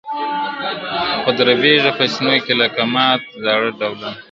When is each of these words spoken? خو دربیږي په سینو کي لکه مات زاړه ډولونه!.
خو 1.21 1.29
دربیږي 1.37 1.91
په 1.97 2.05
سینو 2.13 2.35
کي 2.45 2.53
لکه 2.61 2.81
مات 2.93 3.21
زاړه 3.43 3.69
ډولونه!. 3.79 4.11